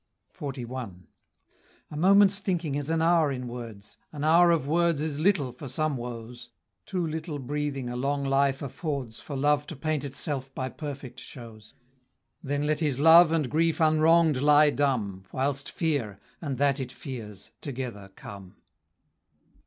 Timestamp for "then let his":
12.41-12.99